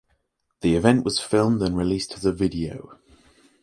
The 0.61 0.73
event 0.75 1.05
was 1.05 1.19
filmed 1.19 1.61
and 1.61 1.77
released 1.77 2.13
as 2.15 2.25
a 2.25 2.31
video. 2.31 2.97